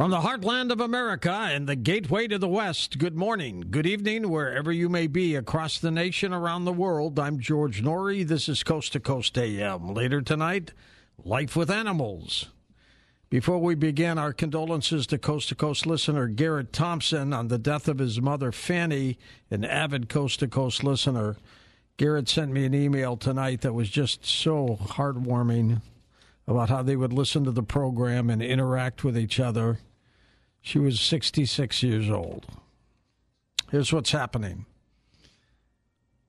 [0.00, 4.30] From the heartland of America and the gateway to the West, good morning, good evening,
[4.30, 7.18] wherever you may be across the nation, around the world.
[7.18, 8.26] I'm George Noory.
[8.26, 9.92] This is Coast to Coast AM.
[9.92, 10.72] Later tonight,
[11.22, 12.48] Life with Animals.
[13.28, 17.86] Before we begin, our condolences to Coast to Coast listener Garrett Thompson on the death
[17.86, 19.18] of his mother, Fanny,
[19.50, 21.36] an avid Coast to Coast listener.
[21.98, 25.82] Garrett sent me an email tonight that was just so heartwarming
[26.46, 29.78] about how they would listen to the program and interact with each other.
[30.60, 32.46] She was 66 years old.
[33.70, 34.66] Here's what's happening.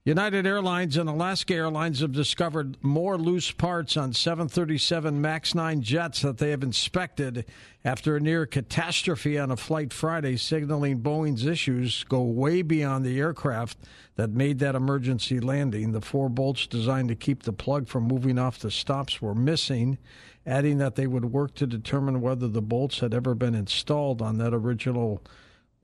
[0.03, 6.23] United Airlines and Alaska Airlines have discovered more loose parts on 737 MAX 9 jets
[6.23, 7.45] that they have inspected
[7.85, 13.19] after a near catastrophe on a flight Friday, signaling Boeing's issues go way beyond the
[13.19, 13.77] aircraft
[14.15, 15.91] that made that emergency landing.
[15.91, 19.99] The four bolts designed to keep the plug from moving off the stops were missing,
[20.45, 24.37] adding that they would work to determine whether the bolts had ever been installed on
[24.37, 25.21] that original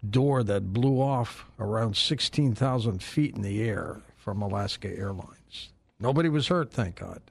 [0.07, 5.69] door that blew off around 16,000 feet in the air from Alaska Airlines.
[5.99, 7.21] Nobody was hurt, thank God.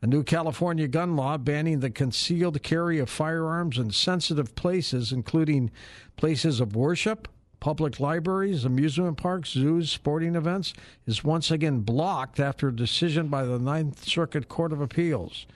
[0.00, 5.70] A new California gun law banning the concealed carry of firearms in sensitive places, including
[6.16, 7.28] places of worship,
[7.60, 10.74] public libraries, amusement parks, zoos, sporting events,
[11.06, 15.46] is once again blocked after a decision by the Ninth Circuit Court of Appeals.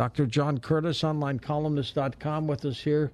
[0.00, 0.24] Dr.
[0.24, 3.12] John Curtis, onlinecolumnist.com, with us here.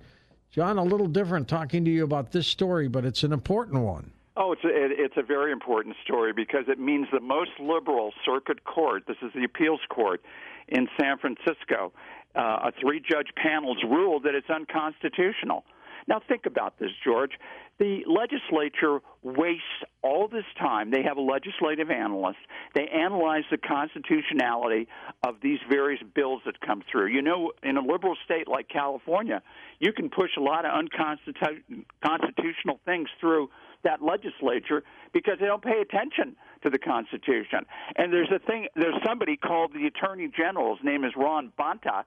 [0.52, 4.12] John, a little different talking to you about this story, but it's an important one.
[4.36, 8.62] Oh, it's a, it's a very important story because it means the most liberal circuit
[8.62, 10.22] court, this is the appeals court
[10.68, 11.92] in San Francisco,
[12.36, 15.64] uh, a three judge panel's ruled that it's unconstitutional.
[16.08, 17.32] Now, think about this, George.
[17.78, 20.90] The legislature wastes all this time.
[20.90, 22.38] They have a legislative analyst.
[22.74, 24.88] They analyze the constitutionality
[25.26, 27.08] of these various bills that come through.
[27.08, 29.42] You know, in a liberal state like California,
[29.78, 33.50] you can push a lot of unconstitutional things through
[33.84, 37.66] that legislature because they don't pay attention to the Constitution.
[37.96, 40.76] And there's a thing, there's somebody called the Attorney General.
[40.76, 42.04] His name is Rob Bonta,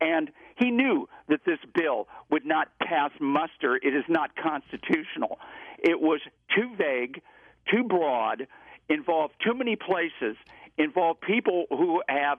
[0.00, 3.76] and he knew that this bill would not pass muster.
[3.76, 5.38] It is not constitutional.
[5.78, 6.20] It was
[6.54, 7.22] too vague,
[7.70, 8.46] too broad,
[8.88, 10.36] involved too many places,
[10.78, 12.38] involved people who have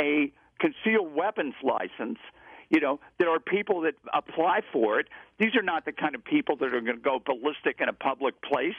[0.00, 2.18] a concealed weapons license
[2.70, 5.08] you know, there are people that apply for it.
[5.38, 7.92] These are not the kind of people that are going to go ballistic in a
[7.92, 8.76] public place,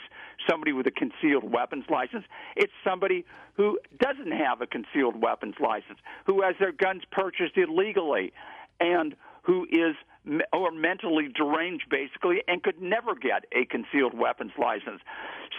[0.48, 2.26] somebody with a concealed weapons license.
[2.56, 8.32] It's somebody who doesn't have a concealed weapons license, who has their guns purchased illegally,
[8.80, 9.96] and who is
[10.54, 15.02] or mentally deranged basically and could never get a concealed weapons license.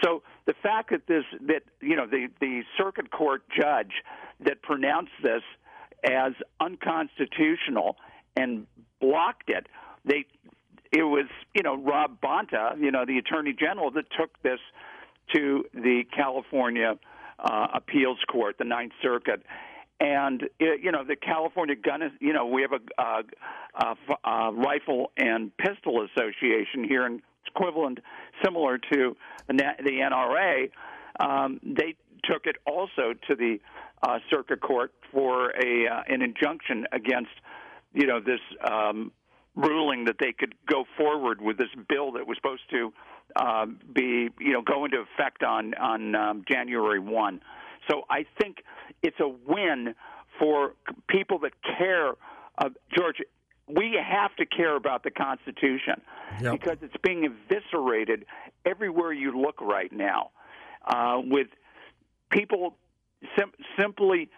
[0.03, 3.91] So the fact that this that you know the the circuit court judge
[4.45, 5.41] that pronounced this
[6.03, 7.97] as unconstitutional
[8.35, 8.65] and
[8.99, 9.67] blocked it.
[10.05, 10.25] They
[10.91, 14.59] it was you know Rob Bonta, you know the Attorney General, that took this
[15.33, 16.95] to the California
[17.39, 19.43] uh, Appeals Court, the Ninth Circuit.
[20.01, 23.95] And it, you know the California Gun, you know we have a, a,
[24.25, 27.99] a, a Rifle and Pistol Association here, and it's equivalent,
[28.43, 29.15] similar to
[29.47, 30.71] the, the NRA.
[31.19, 33.59] Um, they took it also to the
[34.01, 37.29] uh, circuit court for a uh, an injunction against
[37.93, 39.11] you know this um,
[39.55, 42.91] ruling that they could go forward with this bill that was supposed to
[43.35, 47.39] uh, be you know go into effect on on um, January one.
[47.89, 48.57] So I think
[49.01, 49.95] it's a win
[50.39, 50.73] for
[51.07, 52.13] people that care.
[52.57, 53.17] Uh, George,
[53.67, 56.01] we have to care about the Constitution
[56.41, 56.53] yep.
[56.53, 58.25] because it's being eviscerated
[58.65, 60.31] everywhere you look right now,
[60.85, 61.47] uh, with
[62.29, 62.75] people
[63.37, 64.29] sim- simply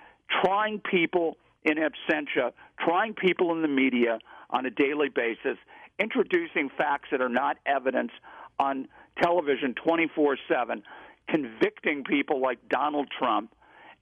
[0.44, 5.58] trying people in absentia, trying people in the media on a daily basis,
[6.00, 8.12] introducing facts that are not evidence
[8.60, 8.88] on
[9.22, 10.84] television 24 7,
[11.28, 13.54] convicting people like Donald Trump,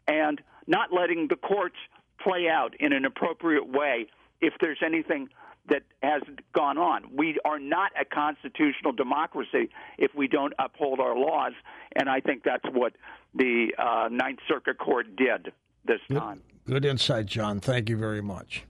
[0.08, 1.76] and not letting the courts
[2.22, 4.08] play out in an appropriate way
[4.42, 5.30] if there's anything
[5.70, 6.22] that has
[6.54, 7.04] gone on.
[7.16, 11.54] We are not a constitutional democracy if we don't uphold our laws,
[11.96, 12.94] and I think that's what
[13.36, 15.54] the uh, Ninth Circuit Court did
[15.86, 16.42] this time.
[16.66, 17.60] Good insight, John.
[17.60, 18.64] Thank you very much.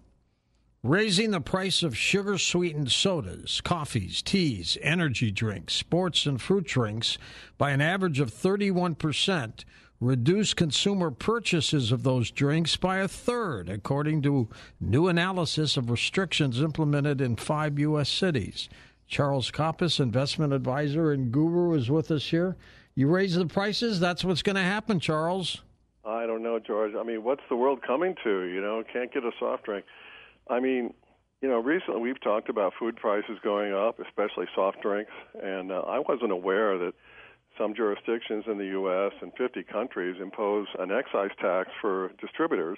[0.83, 7.19] Raising the price of sugar sweetened sodas, coffees, teas, energy drinks, sports, and fruit drinks
[7.59, 9.63] by an average of 31%
[9.99, 14.49] reduced consumer purchases of those drinks by a third, according to
[14.79, 18.09] new analysis of restrictions implemented in five U.S.
[18.09, 18.67] cities.
[19.05, 22.57] Charles Kopis, investment advisor and guru, is with us here.
[22.95, 25.61] You raise the prices, that's what's going to happen, Charles.
[26.03, 26.93] I don't know, George.
[26.95, 28.45] I mean, what's the world coming to?
[28.45, 29.85] You know, can't get a soft drink.
[30.51, 30.93] I mean,
[31.41, 35.11] You know, recently we've talked about food prices going up, especially soft drinks,
[35.41, 36.93] and uh, I wasn't aware that
[37.57, 39.13] some jurisdictions in the U.S.
[39.23, 42.77] and 50 countries impose an excise tax for distributors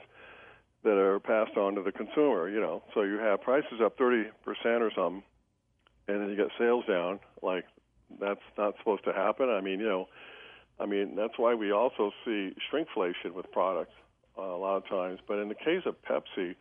[0.83, 2.47] that are passed on to the consumer.
[2.47, 4.31] You know, so you have prices up 30%
[4.79, 5.23] or something,
[6.07, 7.19] and then you get sales down.
[7.41, 7.65] Like
[8.19, 9.49] that's not supposed to happen.
[9.49, 10.07] I mean, you know,
[10.79, 13.93] I mean that's why we also see shrinkflation with products
[14.37, 15.19] uh, a lot of times.
[15.27, 16.55] But in the case of Pepsi,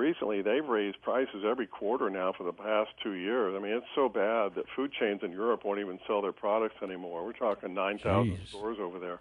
[0.00, 3.54] recently they've raised prices every quarter now for the past two years.
[3.56, 6.76] I mean, it's so bad that food chains in Europe won't even sell their products
[6.82, 7.24] anymore.
[7.24, 9.20] We're talking 9,000 stores over there.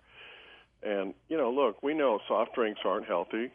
[0.81, 3.52] And, you know, look, we know soft drinks aren't healthy.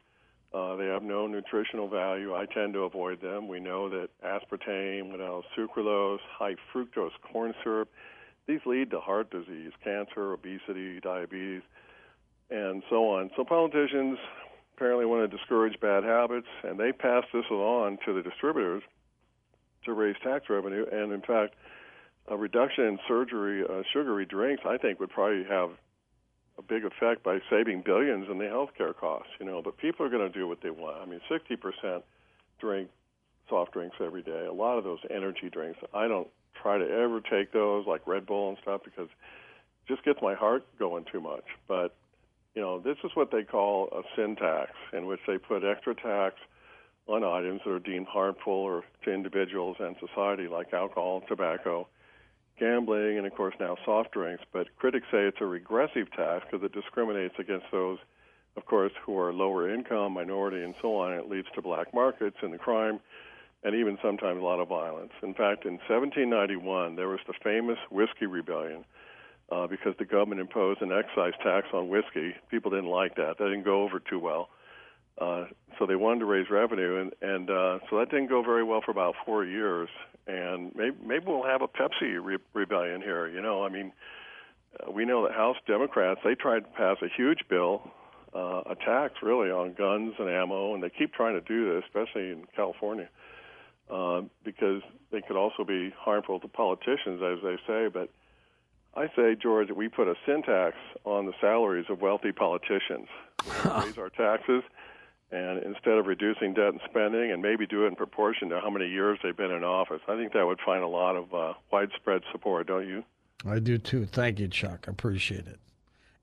[0.52, 2.34] Uh, they have no nutritional value.
[2.34, 3.48] I tend to avoid them.
[3.48, 7.88] We know that aspartame, you know, sucralose, high fructose corn syrup,
[8.46, 11.62] these lead to heart disease, cancer, obesity, diabetes,
[12.50, 13.30] and so on.
[13.36, 14.18] So politicians
[14.76, 18.82] apparently want to discourage bad habits, and they pass this on to the distributors
[19.84, 20.86] to raise tax revenue.
[20.90, 21.54] And in fact,
[22.28, 25.70] a reduction in surgery uh, sugary drinks, I think, would probably have
[26.58, 29.60] a big effect by saving billions in the healthcare costs, you know.
[29.62, 30.96] But people are going to do what they want.
[31.02, 32.02] I mean, 60%
[32.60, 32.88] drink
[33.48, 34.46] soft drinks every day.
[34.48, 36.28] A lot of those energy drinks, I don't
[36.60, 40.34] try to ever take those like Red Bull and stuff because it just gets my
[40.34, 41.44] heart going too much.
[41.68, 41.94] But
[42.54, 45.94] you know, this is what they call a sin tax, in which they put extra
[45.94, 46.36] tax
[47.06, 51.86] on items that are deemed harmful or to individuals and society, like alcohol, tobacco,
[52.58, 54.44] gambling, and of course now soft drinks.
[54.52, 57.98] But critics say it's a regressive tax because it discriminates against those,
[58.56, 61.12] of course, who are lower income, minority, and so on.
[61.12, 63.00] It leads to black markets and the crime,
[63.64, 65.12] and even sometimes a lot of violence.
[65.22, 68.84] In fact, in 1791, there was the famous Whiskey Rebellion.
[69.52, 73.36] Uh, because the government imposed an excise tax on whiskey, people didn't like that.
[73.38, 74.48] That didn't go over too well.
[75.18, 75.44] Uh,
[75.78, 78.80] so they wanted to raise revenue, and and uh, so that didn't go very well
[78.84, 79.88] for about four years.
[80.26, 83.28] And maybe maybe we'll have a Pepsi re- rebellion here.
[83.28, 83.92] You know, I mean,
[84.80, 87.92] uh, we know that House Democrats they tried to pass a huge bill,
[88.34, 91.84] uh, a tax really on guns and ammo, and they keep trying to do this,
[91.86, 93.08] especially in California,
[93.90, 94.82] uh, because
[95.12, 97.88] they could also be harmful to politicians, as they say.
[97.88, 98.10] But
[98.96, 103.08] I say, George, that we put a sin tax on the salaries of wealthy politicians.
[103.64, 104.62] raise our taxes
[105.30, 108.70] and instead of reducing debt and spending and maybe do it in proportion to how
[108.70, 110.00] many years they've been in office.
[110.08, 113.02] I think that would find a lot of uh, widespread support, don't you?
[113.44, 114.06] I do too.
[114.06, 114.84] Thank you, Chuck.
[114.86, 115.58] I appreciate it.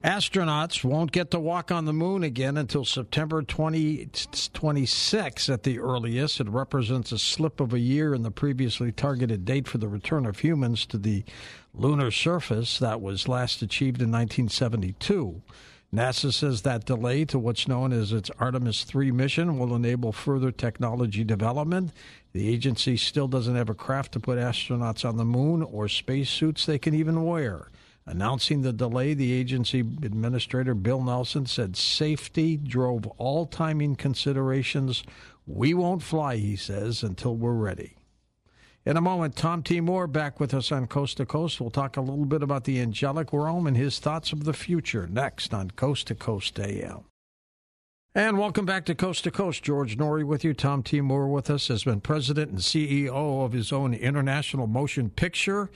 [0.03, 6.39] Astronauts won't get to walk on the moon again until September 2026 at the earliest.
[6.39, 10.25] It represents a slip of a year in the previously targeted date for the return
[10.25, 11.23] of humans to the
[11.75, 15.43] lunar surface that was last achieved in 1972.
[15.93, 20.51] NASA says that delay to what's known as its Artemis 3 mission will enable further
[20.51, 21.91] technology development.
[22.33, 26.65] The agency still doesn't have a craft to put astronauts on the moon or spacesuits
[26.65, 27.67] they can even wear.
[28.05, 35.03] Announcing the delay, the agency administrator Bill Nelson said safety drove all timing considerations.
[35.45, 37.97] We won't fly, he says, until we're ready.
[38.83, 39.79] In a moment, Tom T.
[39.79, 41.61] Moore back with us on Coast to Coast.
[41.61, 45.05] We'll talk a little bit about the angelic realm and his thoughts of the future
[45.05, 47.05] next on Coast to Coast AM.
[48.15, 49.61] And welcome back to Coast to Coast.
[49.61, 50.55] George Noory with you.
[50.55, 50.99] Tom T.
[50.99, 55.69] Moore with us has been president and CEO of his own international motion picture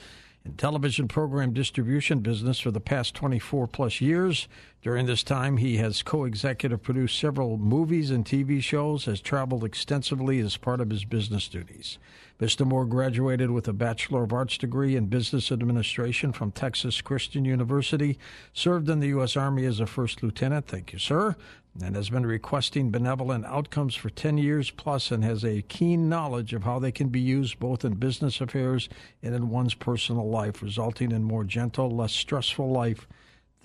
[0.45, 4.47] and television program distribution business for the past 24 plus years.
[4.83, 9.63] During this time, he has co executive produced several movies and TV shows, has traveled
[9.63, 11.97] extensively as part of his business duties.
[12.39, 12.65] Mr.
[12.65, 18.19] Moore graduated with a Bachelor of Arts degree in Business Administration from Texas Christian University,
[18.53, 19.35] served in the U.S.
[19.35, 20.67] Army as a first lieutenant.
[20.67, 21.35] Thank you, sir.
[21.83, 26.53] And has been requesting benevolent outcomes for 10 years plus and has a keen knowledge
[26.53, 28.87] of how they can be used both in business affairs
[29.21, 33.07] and in one's personal life, resulting in more gentle, less stressful life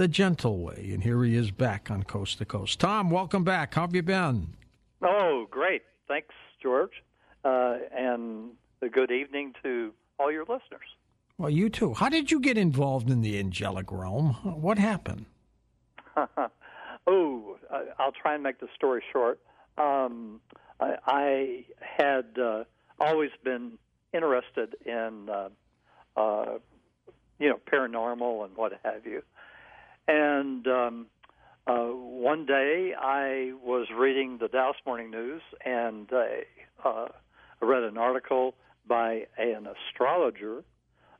[0.01, 0.91] the gentle way.
[0.95, 2.81] And here he is back on Coast to Coast.
[2.81, 3.75] Tom, welcome back.
[3.75, 4.55] How have you been?
[5.03, 5.83] Oh, great.
[6.09, 7.03] Thanks, George.
[7.45, 8.51] Uh, and
[8.83, 10.89] a good evening to all your listeners.
[11.37, 11.95] Well, you too.
[11.95, 14.35] How did you get involved in the angelic realm?
[14.43, 15.27] What happened?
[17.07, 17.57] oh,
[17.99, 19.41] I'll try and make the story short.
[19.79, 20.41] Um,
[20.79, 22.65] I, I, had uh,
[22.99, 23.79] always been
[24.13, 25.49] interested in, uh,
[26.17, 26.59] uh,
[27.39, 29.23] you know, paranormal and what have you.
[30.09, 31.07] And um,
[31.67, 36.27] uh, one day I was reading the Dallas Morning News and uh,
[36.85, 37.09] I
[37.65, 38.55] read an article
[38.87, 40.65] by an astrologer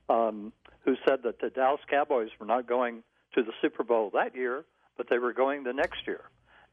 [0.09, 0.53] um,
[0.85, 3.03] who said that the Dallas Cowboys were not going
[3.35, 4.65] to the Super Bowl that year,
[5.01, 6.21] but they were going the next year.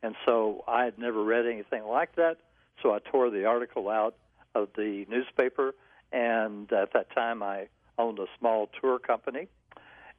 [0.03, 2.35] And so I had never read anything like that,
[2.83, 4.15] so I tore the article out
[4.53, 5.73] of the newspaper,
[6.11, 9.47] and at that time I owned a small tour company.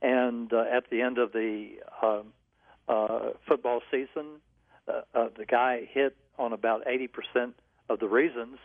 [0.01, 2.23] And uh, at the end of the uh,
[2.89, 4.41] uh, football season,
[4.89, 7.53] uh, uh, the guy hit on about 80%
[7.91, 8.57] of the reasons.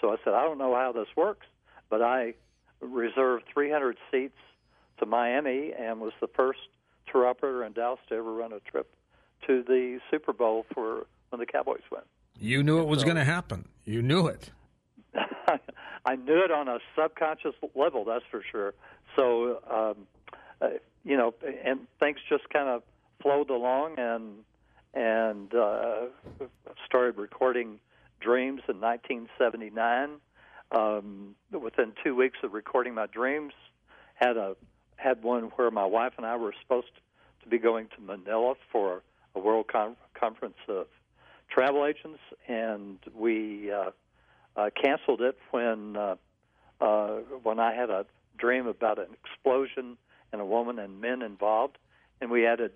[0.00, 1.48] So I said, I don't know how this works,
[1.90, 2.34] but I
[2.80, 4.38] reserved 300 seats
[5.00, 6.60] to Miami and was the first
[7.12, 8.90] tour operator in Dallas to ever run a trip
[9.46, 12.06] to the Super Bowl for when the Cowboys went.
[12.40, 13.68] You knew it was so, going to happen.
[13.84, 14.50] You knew it.
[16.04, 18.74] I knew it on a subconscious level, that's for sure.
[19.16, 20.06] So, um,
[20.60, 22.82] uh, you know, and things just kind of
[23.20, 24.38] flowed along, and
[24.94, 26.06] and uh,
[26.86, 27.78] started recording
[28.20, 30.20] Dreams in 1979.
[30.70, 33.52] Um, within two weeks of recording my dreams,
[34.14, 34.56] had a
[35.02, 36.88] had one where my wife and I were supposed
[37.42, 39.02] to be going to Manila for
[39.34, 40.86] a world con- conference of
[41.48, 43.90] travel agents, and we uh,
[44.56, 46.16] uh, canceled it when uh,
[46.80, 48.06] uh, when I had a
[48.38, 49.96] dream about an explosion
[50.32, 51.78] and a woman and men involved,
[52.20, 52.72] and we added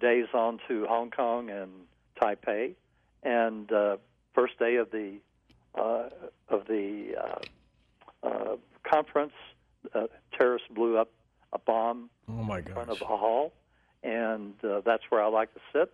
[0.00, 1.70] days on to Hong Kong and
[2.20, 2.74] Taipei,
[3.22, 3.96] and uh,
[4.34, 5.18] first day of the
[5.74, 6.08] uh,
[6.48, 9.34] of the uh, uh, conference,
[9.94, 10.06] uh,
[10.36, 11.10] terrorists blew up
[11.52, 13.52] a bomb oh my in front of a hall,
[14.02, 15.92] and uh, that's where I like to sit.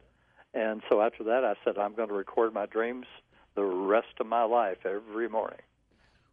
[0.54, 3.06] And so after that, I said I'm going to record my dreams
[3.54, 5.60] the rest of my life every morning,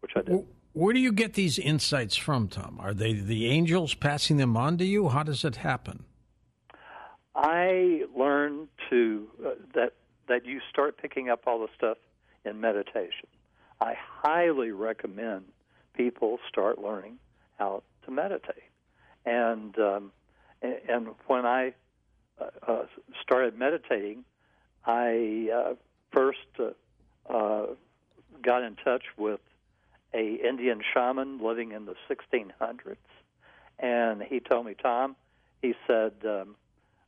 [0.01, 0.45] which I did.
[0.73, 2.77] Where do you get these insights from, Tom?
[2.79, 5.09] Are they the angels passing them on to you?
[5.09, 6.05] How does it happen?
[7.35, 9.93] I learned to uh, that
[10.27, 11.97] that you start picking up all the stuff
[12.45, 13.27] in meditation.
[13.81, 15.45] I highly recommend
[15.93, 17.17] people start learning
[17.57, 18.68] how to meditate.
[19.25, 20.11] And um,
[20.61, 21.73] and when I
[22.39, 22.85] uh, uh,
[23.21, 24.23] started meditating,
[24.85, 25.73] I uh,
[26.11, 27.67] first uh, uh,
[28.41, 29.39] got in touch with
[30.13, 32.95] a Indian shaman living in the 1600s,
[33.77, 35.15] and he told me, Tom,
[35.61, 36.55] he said, um,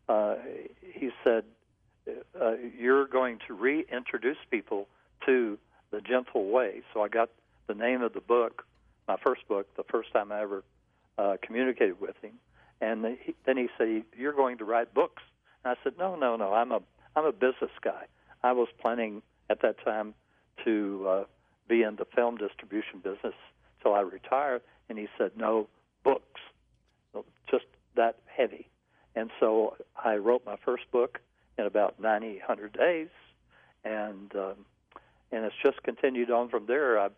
[0.08, 0.36] uh,
[0.82, 1.44] he said,
[2.77, 4.88] you're going to reintroduce people
[5.25, 5.58] to
[5.91, 6.82] the gentle way.
[6.94, 7.30] So I got
[7.68, 8.65] the name of the book,
[9.08, 10.63] my first book, the first time I ever
[11.22, 12.34] uh, communicated with him,
[12.80, 15.24] and he, then he said, "You're going to write books."
[15.63, 16.54] And I said, "No, no, no.
[16.54, 16.82] I'm a
[17.16, 18.06] I'm a business guy.
[18.44, 20.13] I was planning at that time
[20.66, 21.24] to uh,
[21.68, 23.36] be in the film distribution business
[23.82, 24.62] till I retired.
[24.90, 25.68] And he said, no,
[26.04, 26.42] books,
[27.50, 28.68] just that heavy.
[29.16, 31.20] And so I wrote my first book
[31.58, 33.10] in about 90, 100 days,
[33.84, 34.66] and um,
[35.34, 37.00] and it's just continued on from there.
[37.00, 37.12] I've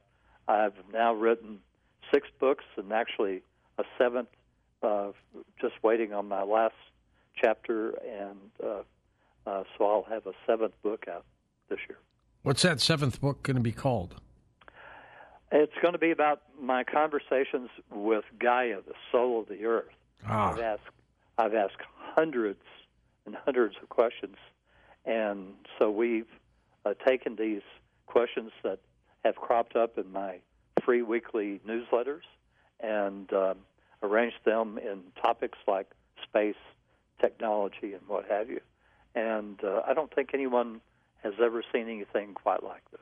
[0.47, 1.59] I've now written
[2.11, 3.43] six books, and actually
[3.83, 4.29] a seventh,
[4.81, 5.11] uh,
[5.59, 6.75] just waiting on my last
[7.35, 8.83] chapter, and uh,
[9.45, 11.25] uh, so I'll have a seventh book out
[11.69, 11.97] this year.
[12.43, 14.15] What's that seventh book going to be called?
[15.51, 19.93] It's going to be about my conversations with Gaia, the soul of the earth.
[20.27, 20.51] Ah.
[20.51, 20.81] I've asked,
[21.37, 21.77] I've asked
[22.15, 22.63] hundreds
[23.25, 24.37] and hundreds of questions,
[25.05, 26.27] and so we've
[26.85, 27.61] uh, taken these
[28.07, 28.79] questions that
[29.23, 30.39] have cropped up in my
[30.83, 32.23] free weekly newsletters
[32.79, 33.57] and um,
[34.03, 35.89] arranged them in topics like
[36.21, 36.55] space,
[37.19, 38.59] technology, and what have you.
[39.15, 40.81] And uh, I don't think anyone
[41.23, 42.99] has ever seen anything quite like this.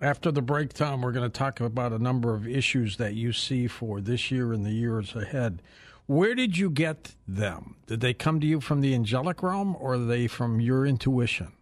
[0.00, 3.32] After the break, Tom, we're going to talk about a number of issues that you
[3.32, 5.60] see for this year and the years ahead.
[6.06, 7.76] Where did you get them?
[7.86, 11.52] Did they come to you from the angelic realm, or are they from your intuition?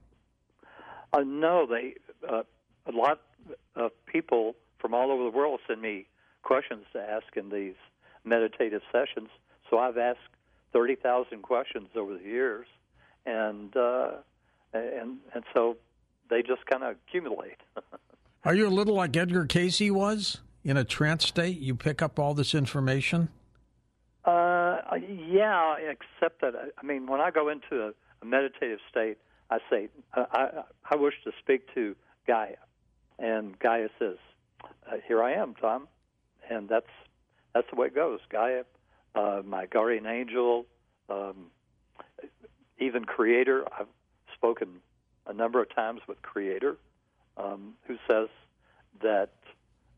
[1.12, 1.94] Uh, no, they.
[2.28, 2.42] Uh,
[2.86, 3.20] a lot
[3.76, 6.06] of people from all over the world send me
[6.42, 7.74] questions to ask in these
[8.28, 9.28] meditative sessions.
[9.70, 10.18] So I've asked
[10.72, 12.66] thirty thousand questions over the years,
[13.26, 14.10] and uh,
[14.72, 15.76] and and so
[16.30, 17.58] they just kind of accumulate.
[18.44, 21.58] Are you a little like Edgar Cayce was in a trance state?
[21.58, 23.28] You pick up all this information.
[24.24, 24.78] Uh,
[25.26, 27.92] yeah, except that I mean, when I go into a,
[28.22, 29.18] a meditative state,
[29.50, 30.48] I say, uh, I,
[30.90, 32.56] I wish to speak to Gaia,
[33.18, 34.16] and Gaia says,
[34.62, 35.88] uh, "Here I am, Tom,"
[36.50, 36.86] and that's
[37.54, 38.20] that's the way it goes.
[38.30, 38.62] Gaia,
[39.14, 40.66] uh, my guardian angel,
[41.08, 41.50] um,
[42.78, 43.64] even Creator.
[43.78, 43.86] I've
[44.34, 44.68] spoken
[45.26, 46.76] a number of times with Creator,
[47.36, 48.28] um, who says
[49.02, 49.30] that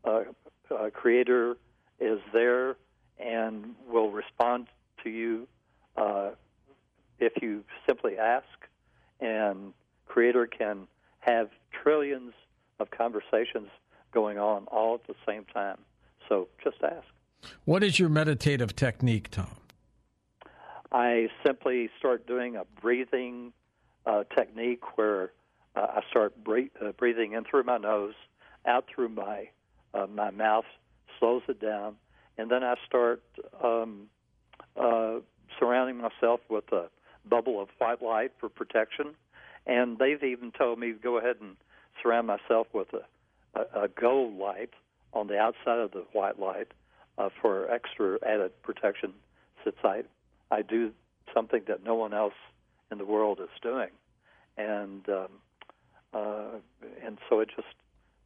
[0.03, 0.23] uh,
[0.73, 1.57] uh, Creator
[1.99, 2.75] is there
[3.19, 4.67] and will respond
[5.03, 5.47] to you
[5.97, 6.31] uh,
[7.19, 8.45] if you simply ask,
[9.19, 9.73] and
[10.07, 10.87] Creator can
[11.19, 11.49] have
[11.83, 12.33] trillions
[12.79, 13.69] of conversations
[14.11, 15.77] going on all at the same time.
[16.27, 17.07] So just ask.
[17.65, 19.55] What is your meditative technique, Tom?
[20.91, 23.53] I simply start doing a breathing
[24.05, 25.31] uh, technique where
[25.75, 28.15] uh, I start breathe, uh, breathing in through my nose,
[28.65, 29.49] out through my
[29.93, 30.65] uh, my mouth
[31.19, 31.95] slows it down,
[32.37, 33.21] and then I start
[33.63, 34.07] um,
[34.75, 35.19] uh,
[35.59, 36.89] surrounding myself with a
[37.25, 39.13] bubble of white light for protection.
[39.67, 41.55] And they've even told me to go ahead and
[42.01, 44.71] surround myself with a, a, a gold light
[45.13, 46.71] on the outside of the white light
[47.21, 49.13] uh, for extra added protection
[49.63, 50.03] since I,
[50.49, 50.91] I do
[51.33, 52.33] something that no one else
[52.91, 53.89] in the world is doing.
[54.57, 55.27] And um,
[56.13, 56.57] uh,
[57.05, 57.67] and so it just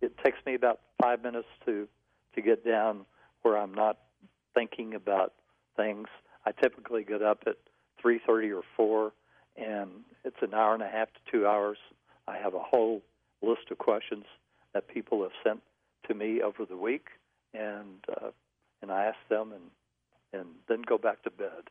[0.02, 1.88] it takes me about five minutes to
[2.36, 3.06] to get down
[3.42, 3.98] where I'm not
[4.54, 5.34] thinking about
[5.75, 6.08] things.
[6.46, 7.58] I typically get up at
[8.02, 9.14] three thirty or four,
[9.56, 9.90] and
[10.24, 11.78] it's an hour and a half to two hours.
[12.28, 13.02] I have a whole
[13.42, 14.25] list of questions
[14.74, 15.62] that people have sent
[16.08, 17.08] to me over the week,
[17.54, 18.32] and uh,
[18.82, 19.63] and I ask them, and
[20.34, 21.70] and then go back to bed.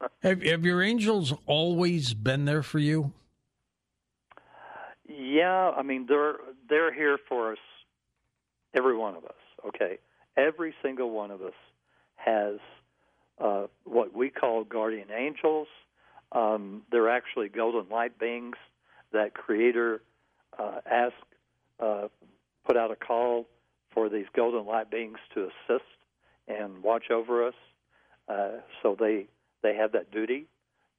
[0.22, 3.12] have, have your angels always been there for you?
[5.08, 6.36] Yeah, I mean they're
[6.68, 7.58] they're here for us,
[8.74, 9.32] every one of us.
[9.66, 9.98] Okay,
[10.36, 11.54] every single one of us
[12.16, 12.56] has
[13.38, 15.68] uh, what we call guardian angels.
[16.32, 18.56] Um, they're actually golden light beings
[19.12, 20.02] that Creator
[20.58, 21.14] uh, asked,
[21.78, 22.08] uh,
[22.66, 23.46] put out a call
[23.92, 25.84] for these golden light beings to assist
[26.48, 27.54] and watch over us.
[28.28, 29.26] Uh, so they
[29.62, 30.46] they have that duty,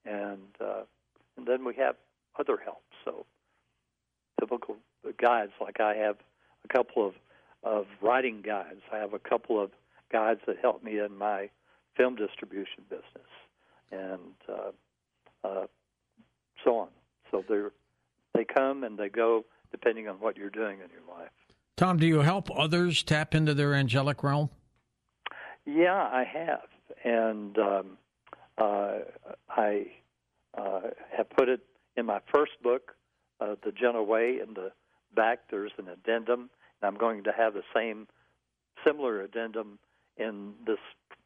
[0.05, 0.83] and uh,
[1.37, 1.95] and then we have
[2.39, 2.83] other help.
[3.03, 3.25] So
[4.39, 4.77] typical
[5.21, 6.17] guides, like I have
[6.63, 7.13] a couple of
[7.63, 8.81] of writing guides.
[8.91, 9.71] I have a couple of
[10.11, 11.49] guides that help me in my
[11.97, 13.31] film distribution business,
[13.91, 15.65] and uh, uh,
[16.63, 16.87] so on.
[17.31, 17.61] So they
[18.33, 21.31] they come and they go depending on what you're doing in your life.
[21.75, 24.49] Tom, do you help others tap into their angelic realm?
[25.65, 26.67] Yeah, I have,
[27.03, 27.97] and um,
[28.57, 28.99] uh,
[29.49, 29.87] I
[30.55, 30.81] uh,
[31.15, 31.61] have put it
[31.97, 32.95] in my first book,
[33.41, 34.39] uh, The Gentle Way.
[34.39, 34.71] In the
[35.15, 36.49] back, there's an addendum,
[36.81, 38.07] and I'm going to have the same
[38.85, 39.79] similar addendum
[40.17, 40.77] in this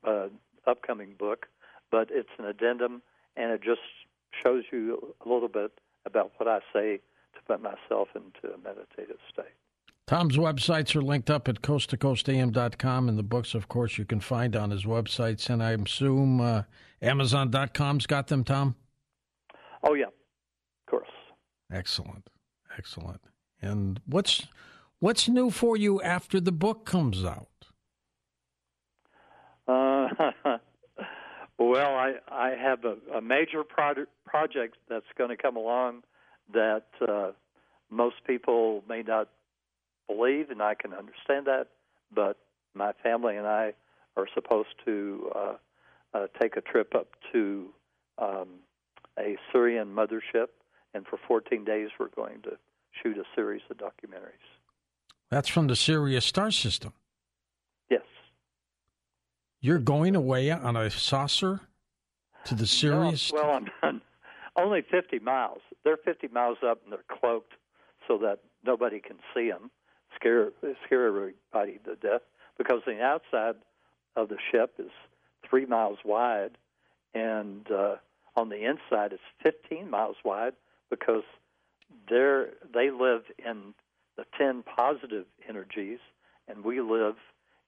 [0.08, 0.28] uh,
[0.66, 1.48] upcoming book,
[1.92, 3.02] but it's an addendum,
[3.36, 3.82] and it just
[4.44, 5.72] shows you a little bit
[6.06, 7.02] about what I say
[7.36, 9.46] to put myself into a meditative state.
[10.10, 14.56] Tom's websites are linked up at coasttocoastam.com, and the books, of course, you can find
[14.56, 15.52] on his websites.
[15.52, 16.64] And I assume uh,
[17.00, 18.76] Amazon.com's got them, Tom?
[19.84, 21.12] Oh, yeah, of course.
[21.72, 22.28] Excellent.
[22.76, 23.22] Excellent.
[23.62, 24.48] And what's
[24.98, 27.68] what's new for you after the book comes out?
[29.68, 30.08] Uh,
[31.60, 36.02] well, I I have a, a major project project that's going to come along
[36.52, 37.34] that uh,
[37.92, 39.30] most people may not
[40.14, 41.68] believe, and I can understand that.
[42.14, 42.38] But
[42.74, 43.74] my family and I
[44.18, 45.54] are supposed to uh,
[46.14, 47.70] uh, take a trip up to
[48.18, 48.48] um,
[49.18, 50.48] a Sirian mothership,
[50.94, 52.58] and for 14 days we're going to
[53.04, 54.46] shoot a series of documentaries.
[55.30, 56.94] That's from the Sirius star system.
[57.90, 58.02] Yes.
[59.62, 61.62] You're going away on a saucer
[62.46, 63.32] to the Sirius?
[63.32, 64.02] No, well, I'm
[64.58, 65.62] only 50 miles.
[65.84, 67.54] They're 50 miles up and they're cloaked
[68.08, 69.70] so that nobody can see them,
[70.20, 72.22] scare everybody to death.
[72.58, 73.56] Because the outside
[74.16, 74.92] of the ship is
[75.50, 76.58] three miles wide,
[77.14, 77.96] and uh,
[78.36, 80.54] on the inside it's 15 miles wide
[80.90, 81.24] because
[82.10, 83.74] they're they live in
[84.18, 86.00] the 10 positive energies,
[86.48, 87.16] and we live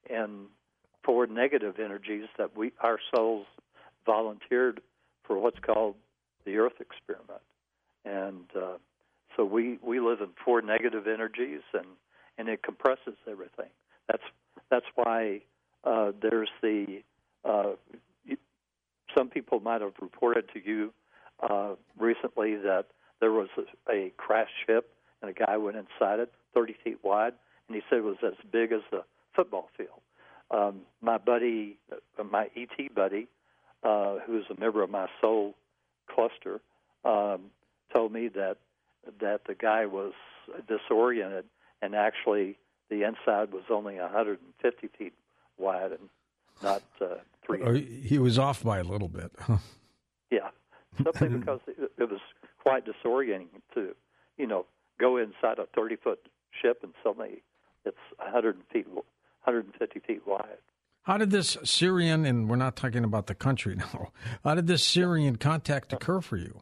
[0.10, 0.48] in
[1.04, 3.46] four negative energies that we our souls
[4.06, 4.82] volunteered
[5.24, 5.96] for what's called
[6.46, 7.42] the Earth experiment,
[8.04, 8.78] and uh,
[9.38, 11.86] so we we live in four negative energies, and
[12.42, 13.70] and it compresses everything.
[14.08, 14.24] That's
[14.72, 15.42] that's why
[15.84, 17.04] uh, there's the
[17.46, 17.74] uh,
[19.16, 20.92] some people might have reported to you
[21.48, 22.86] uh, recently that
[23.20, 24.90] there was a, a crashed ship
[25.22, 27.34] and a guy went inside it, 30 feet wide,
[27.68, 29.04] and he said it was as big as the
[29.36, 30.02] football field.
[30.50, 33.28] Um, my buddy, uh, my ET buddy,
[33.84, 35.54] uh, who's a member of my soul
[36.10, 36.60] cluster,
[37.06, 37.52] um,
[37.94, 38.58] told me that
[39.20, 40.14] that the guy was
[40.68, 41.46] disoriented
[41.82, 42.58] and actually
[42.90, 45.14] the inside was only 150 feet
[45.58, 46.10] wide and
[46.62, 47.16] not uh,
[47.46, 47.62] three.
[47.62, 49.32] Or he was off by a little bit.
[50.32, 50.50] yeah,
[50.98, 52.20] simply because it, it was
[52.62, 53.96] quite disorienting to,
[54.38, 54.66] you know,
[55.00, 56.20] go inside a 30 foot
[56.62, 57.42] ship and suddenly
[57.86, 60.58] it's 100 feet, 150 feet wide.
[61.04, 64.12] How did this Sirian, and we're not talking about the country now,
[64.44, 66.62] how did this Sirian contact occur for you?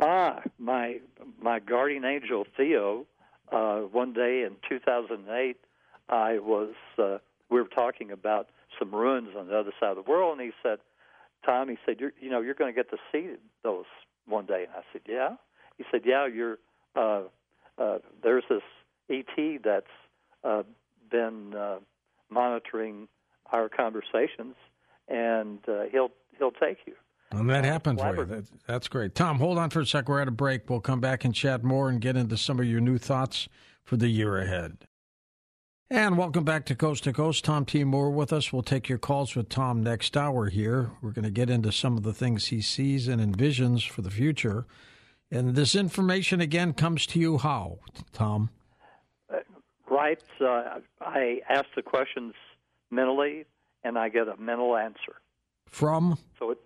[0.00, 1.00] Ah, my
[1.42, 3.06] my guardian angel Theo.
[3.50, 5.56] Uh, one day in 2008,
[6.08, 7.18] I was uh,
[7.50, 10.52] we were talking about some ruins on the other side of the world, and he
[10.62, 10.78] said,
[11.44, 13.86] "Tom," he said, you're, "You know, you're going to get to see those
[14.26, 15.36] one day." And I said, "Yeah."
[15.76, 16.58] He said, "Yeah, you're
[16.94, 17.22] uh,
[17.78, 18.62] uh, there's this
[19.10, 19.86] ET that's
[20.44, 20.62] uh,
[21.10, 21.78] been uh,
[22.30, 23.08] monitoring
[23.52, 24.56] our conversations,
[25.08, 26.94] and uh, he'll he'll take you.
[27.30, 28.24] And that happened for you.
[28.24, 29.14] That, that's great.
[29.14, 30.08] Tom, hold on for a sec.
[30.08, 30.70] We're at a break.
[30.70, 33.48] We'll come back and chat more and get into some of your new thoughts
[33.84, 34.78] for the year ahead.
[35.90, 37.44] And welcome back to Coast to Coast.
[37.44, 37.82] Tom T.
[37.82, 38.52] Moore with us.
[38.52, 40.90] We'll take your calls with Tom next hour here.
[41.00, 44.10] We're going to get into some of the things he sees and envisions for the
[44.10, 44.66] future.
[45.30, 47.78] And this information again comes to you how,
[48.12, 48.50] Tom?
[49.32, 49.38] Uh,
[49.90, 50.22] right.
[50.40, 52.34] Uh, I ask the questions
[52.90, 53.46] mentally,
[53.82, 55.16] and I get a mental answer.
[55.66, 56.18] From?
[56.38, 56.58] So it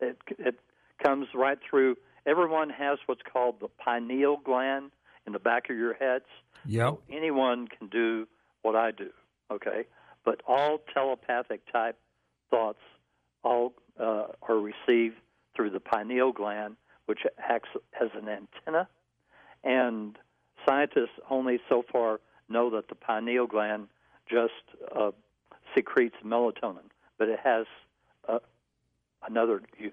[0.00, 0.58] it it
[1.02, 1.96] comes right through.
[2.26, 4.90] Everyone has what's called the pineal gland
[5.26, 6.24] in the back of your heads.
[6.66, 6.88] Yep.
[6.88, 8.26] So anyone can do
[8.62, 9.10] what I do.
[9.50, 9.84] Okay,
[10.24, 11.96] but all telepathic type
[12.50, 12.80] thoughts
[13.42, 15.16] all uh, are received
[15.54, 18.88] through the pineal gland, which acts as an antenna.
[19.64, 20.16] And
[20.66, 23.88] scientists only so far know that the pineal gland
[24.30, 24.52] just
[24.94, 25.10] uh,
[25.74, 27.66] secretes melatonin, but it has
[29.38, 29.92] another use.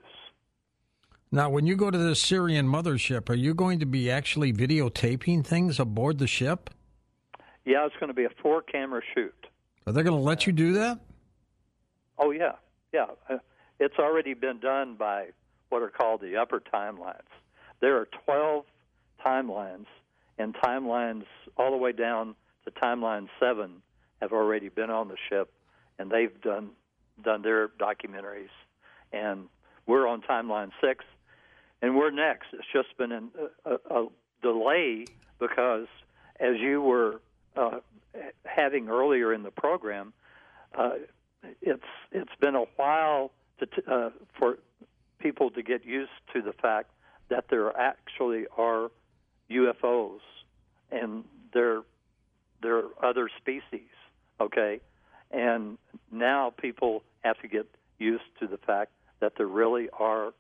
[1.32, 5.46] Now, when you go to the Sirian mothership, are you going to be actually videotaping
[5.46, 6.70] things aboard the ship?
[7.66, 9.48] Yeah, it's going to be a four camera shoot.
[9.86, 11.00] Are they going to let you do that?
[12.18, 12.54] Oh, yeah.
[12.94, 13.08] Yeah.
[13.30, 13.38] Uh,
[13.80, 15.28] it's already been done by
[15.70, 17.22] what are called the upper timelines.
[17.82, 18.66] There are 12
[19.26, 19.88] timelines,
[20.38, 21.26] and timelines
[21.58, 23.82] all the way down to timeline 7
[24.22, 25.52] have already been on the ship,
[26.00, 26.70] and they've done
[27.24, 28.50] done their documentaries.
[29.16, 29.48] And
[29.88, 31.06] we're on timeline 6,
[31.82, 32.48] and we're next.
[32.54, 33.30] It's just been an,
[33.64, 34.08] a, a
[34.42, 35.06] delay
[35.40, 35.88] because,
[36.40, 37.22] as you were
[37.56, 37.80] uh,
[38.44, 40.14] having earlier in the program,
[40.78, 40.92] uh,
[41.62, 44.58] it's it's been a while to uh, for
[45.20, 46.90] people to get used to the fact
[47.30, 48.90] that there actually are
[49.50, 50.20] UFOs
[50.92, 51.24] and
[51.54, 51.84] there
[52.64, 53.90] are other species.
[54.42, 54.82] Okay,
[55.32, 55.78] and
[56.12, 57.68] now people have to get
[58.00, 60.34] used to the fact that there really are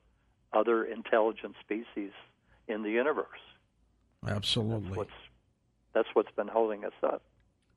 [0.54, 2.12] other intelligent species
[2.68, 3.28] in the universe.
[4.28, 4.88] Absolutely.
[4.88, 5.12] That's what's,
[5.94, 7.22] that's what's been holding us up.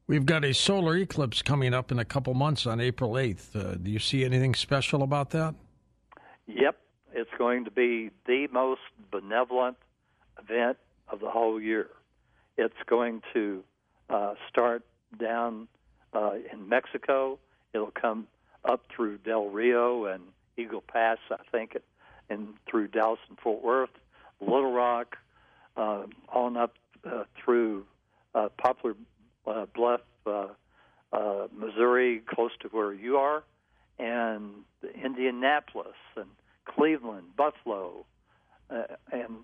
[0.07, 3.55] We've got a solar eclipse coming up in a couple months on April 8th.
[3.55, 5.55] Uh, do you see anything special about that?
[6.47, 6.77] Yep.
[7.13, 8.81] It's going to be the most
[9.11, 9.77] benevolent
[10.39, 11.89] event of the whole year.
[12.57, 13.63] It's going to
[14.09, 14.83] uh, start
[15.21, 15.69] down
[16.15, 17.39] uh, in Mexico.
[17.75, 18.27] It'll come
[18.65, 20.23] up through Del Rio and
[20.59, 21.77] Eagle Pass, I think,
[22.29, 23.91] and through Dallas and Fort Worth,
[24.41, 25.17] Little Rock,
[25.77, 27.85] uh, on up uh, through
[28.35, 28.95] uh, Poplar
[29.47, 30.49] uh, Bluff, uh,
[31.13, 33.45] uh, Missouri, close to where you are,
[33.99, 34.51] and
[35.03, 36.27] Indianapolis and
[36.67, 38.05] Cleveland, Buffalo,
[38.71, 39.39] uh, and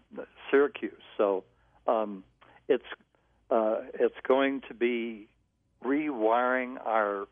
[0.50, 0.92] Syracuse.
[1.16, 1.44] So
[1.86, 2.24] um,
[2.68, 2.84] it's
[3.50, 5.28] uh, it's going to be
[5.84, 7.26] rewiring our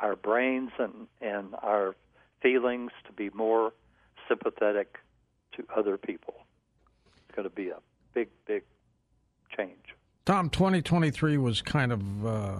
[0.00, 1.94] our brains and and our
[2.42, 3.72] feelings to be more
[4.28, 4.98] sympathetic
[5.56, 6.34] to other people.
[7.16, 7.78] It's going to be a
[8.14, 8.62] big, big
[9.56, 9.94] change.
[10.24, 12.56] Tom, 2023 was kind of uh,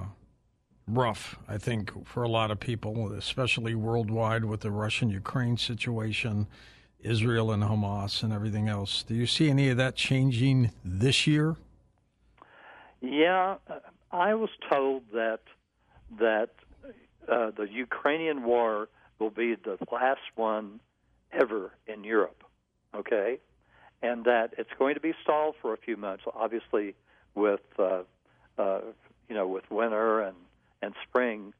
[0.87, 6.47] rough, I think, for a lot of people, especially worldwide with the Russian Ukraine situation,
[7.01, 9.03] Israel and Hamas, and everything else.
[9.03, 11.57] Do you see any of that changing this year?
[13.01, 13.57] Yeah,
[14.11, 15.41] I was told that
[16.19, 16.51] that
[17.31, 18.89] uh, the Ukrainian war
[19.19, 20.81] will be the last one
[21.33, 22.45] ever in Europe.
[22.95, 23.39] Okay,
[24.03, 26.95] and that it's going to be stalled for a few months, obviously
[27.35, 28.03] with uh,
[28.59, 28.81] uh,
[29.29, 30.37] you know with winter and
[30.81, 31.53] and spring,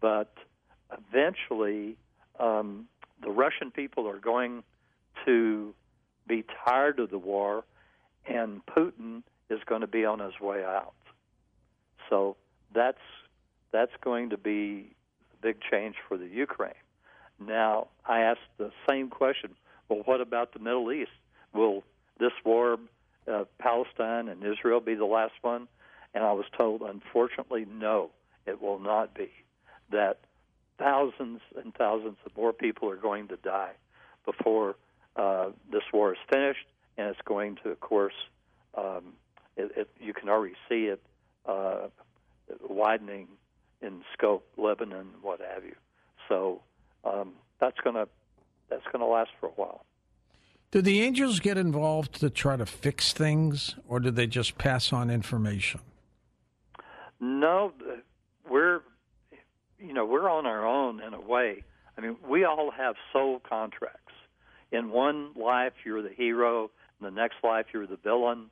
[0.00, 0.32] but
[0.92, 1.96] eventually
[2.38, 2.86] um,
[3.22, 4.62] the Russian people are going
[5.24, 5.74] to
[6.26, 7.64] be tired of the war,
[8.26, 10.94] and Putin is going to be on his way out.
[12.08, 12.36] So
[12.74, 12.98] that's
[13.72, 14.92] that's going to be
[15.32, 16.72] a big change for the Ukraine.
[17.40, 19.54] Now, I asked the same question.
[19.88, 21.10] Well, what about the Middle East?
[21.54, 21.82] Will
[22.18, 22.78] this war,
[23.26, 25.66] uh, Palestine and Israel, be the last one?
[26.14, 28.10] And I was told, unfortunately, no,
[28.46, 29.30] it will not be.
[29.90, 30.18] That
[30.78, 33.72] thousands and thousands of more people are going to die
[34.24, 34.76] before
[35.16, 38.14] uh, this war is finished, and it's going to, of course,
[38.76, 39.14] um,
[39.56, 41.00] it, it, you can already see it
[41.46, 41.88] uh,
[42.68, 43.28] widening
[43.82, 45.74] in scope, Lebanon, what have you.
[46.28, 46.60] So
[47.04, 48.08] um, that's going to
[48.68, 49.84] that's going to last for a while.
[50.70, 54.92] Do the angels get involved to try to fix things, or do they just pass
[54.92, 55.80] on information?
[57.18, 57.72] No,
[58.48, 58.80] we're
[59.78, 61.64] you know we're on our own in a way.
[61.98, 64.12] I mean, we all have soul contracts.
[64.72, 66.70] In one life, you're the hero.
[67.00, 68.46] In the next life, you're the villain.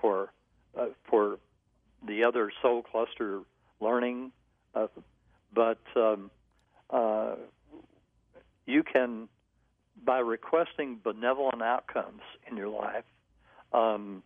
[0.00, 0.30] For
[0.78, 1.38] uh, for
[2.06, 3.40] the other soul cluster
[3.80, 4.32] learning,
[4.74, 4.86] uh,
[5.52, 6.30] but um,
[6.90, 7.34] uh,
[8.66, 9.28] you can,
[10.04, 13.04] by requesting benevolent outcomes in your life,
[13.72, 14.22] um,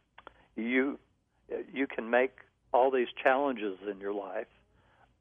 [0.57, 0.99] you
[1.73, 2.33] you can make
[2.73, 4.47] all these challenges in your life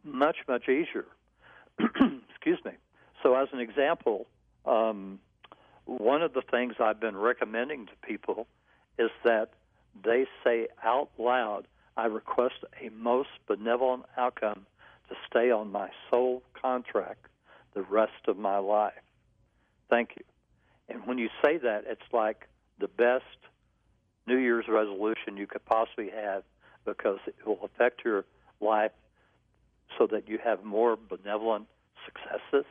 [0.03, 1.05] much much easier.
[1.79, 2.71] Excuse me.
[3.23, 4.27] So, as an example,
[4.65, 5.19] um,
[5.85, 8.47] one of the things I've been recommending to people
[8.97, 9.51] is that
[10.03, 11.65] they say out loud,
[11.97, 14.65] I request a most benevolent outcome
[15.09, 17.25] to stay on my soul contract
[17.73, 18.93] the rest of my life.
[19.89, 20.23] Thank you.
[20.87, 22.47] And when you say that, it's like
[22.79, 23.23] the best
[24.27, 26.43] New Year's resolution you could possibly have
[26.85, 28.25] because it will affect your
[28.61, 28.91] life
[29.97, 31.67] so that you have more benevolent
[32.05, 32.65] successes.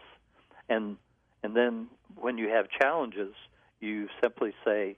[0.68, 0.96] And
[1.42, 3.34] and then when you have challenges,
[3.80, 4.96] you simply say,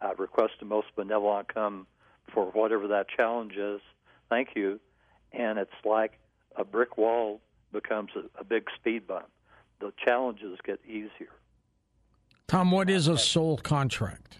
[0.00, 1.86] I request the most benevolent outcome
[2.32, 3.80] for whatever that challenge is.
[4.28, 4.78] Thank you.
[5.32, 6.18] And it's like
[6.56, 7.40] a brick wall
[7.72, 9.28] becomes a, a big speed bump.
[9.80, 11.30] The challenges get easier.
[12.50, 14.38] Tom, what is a soul contract?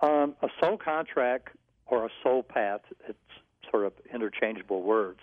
[0.00, 1.48] Um, a soul contract
[1.86, 3.18] or a soul path, it's
[3.68, 5.18] sort of interchangeable words,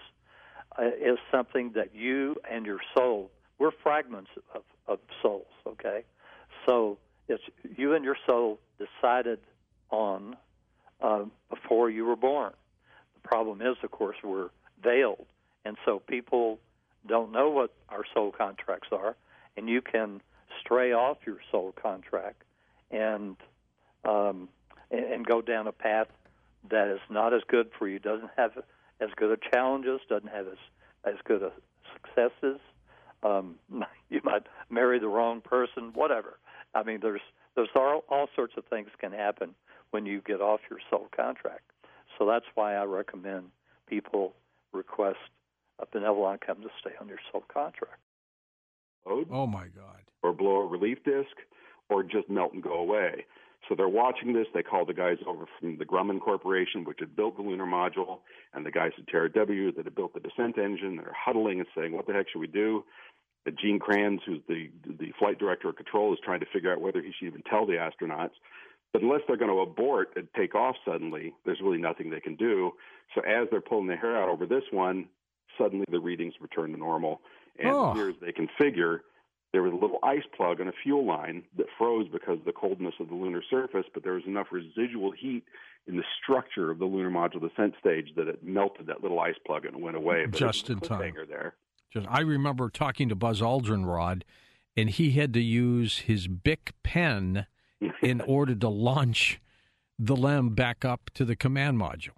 [0.77, 6.03] uh, is something that you and your soul, we're fragments of, of souls, okay?
[6.67, 6.97] So
[7.29, 7.43] it's
[7.77, 9.39] you and your soul decided
[9.91, 10.35] on
[10.99, 12.51] uh, before you were born.
[13.13, 14.49] The problem is, of course, we're
[14.83, 15.25] veiled,
[15.63, 16.59] and so people
[17.07, 19.15] don't know what our soul contracts are,
[19.55, 20.19] and you can
[20.61, 22.43] stray off your soul contract
[22.91, 23.35] and
[24.05, 24.49] um,
[24.91, 26.07] and, and go down a path
[26.69, 27.99] that is not as good for you.
[27.99, 28.51] Doesn't have
[28.99, 29.99] as good of challenges.
[30.09, 30.57] Doesn't have as
[31.05, 31.51] as good of
[31.93, 32.59] successes.
[33.23, 33.55] Um,
[34.09, 35.91] you might marry the wrong person.
[35.93, 36.39] Whatever.
[36.73, 37.21] I mean, there's
[37.55, 39.55] there's all, all sorts of things can happen
[39.91, 41.63] when you get off your soul contract.
[42.17, 43.45] So that's why I recommend
[43.87, 44.33] people
[44.71, 45.17] request
[45.79, 47.99] a benevolent outcome to stay on your soul contract.
[49.31, 50.01] Oh my God!
[50.23, 51.31] Or blow a relief disc,
[51.89, 53.25] or just melt and go away.
[53.67, 54.47] So they're watching this.
[54.53, 58.19] They call the guys over from the Grumman Corporation, which had built the lunar module,
[58.53, 60.95] and the guys at TRW that had built the descent engine.
[60.95, 62.83] They're huddling and saying, "What the heck should we do?"
[63.61, 67.01] Gene Kranz, who's the the flight director of control, is trying to figure out whether
[67.01, 68.33] he should even tell the astronauts.
[68.91, 72.35] But unless they're going to abort and take off suddenly, there's really nothing they can
[72.35, 72.71] do.
[73.13, 75.07] So as they're pulling their hair out over this one,
[75.57, 77.21] suddenly the readings return to normal.
[77.59, 77.91] And Oh.
[77.91, 79.03] as near as they can figure,
[79.51, 82.51] there was a little ice plug on a fuel line that froze because of the
[82.53, 85.43] coldness of the lunar surface, but there was enough residual heat
[85.87, 89.37] in the structure of the lunar module descent stage that it melted that little ice
[89.45, 90.25] plug and went away.
[90.25, 91.13] But Just in time.
[91.27, 91.55] There.
[91.91, 94.23] Just, I remember talking to Buzz Aldrin, Rod,
[94.77, 97.47] and he had to use his Bic pen
[98.03, 99.41] in order to launch
[99.97, 102.11] the LEM back up to the command module.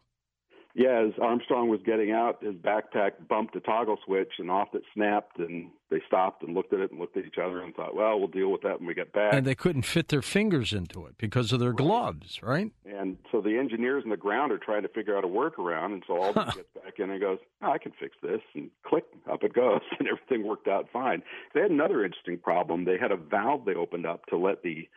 [0.74, 4.84] Yeah, as Armstrong was getting out, his backpack bumped a toggle switch and off it
[4.94, 7.94] snapped, and they stopped and looked at it and looked at each other and thought,
[7.94, 9.34] well, we'll deal with that when we get back.
[9.34, 12.72] And they couldn't fit their fingers into it because of their gloves, right?
[12.86, 15.94] And so the engineers on the ground are trying to figure out a workaround.
[15.94, 18.42] And so Aldrin gets back in and goes, oh, I can fix this.
[18.56, 19.82] And click, up it goes.
[20.00, 21.22] And everything worked out fine.
[21.54, 22.86] They had another interesting problem.
[22.86, 24.88] They had a valve they opened up to let the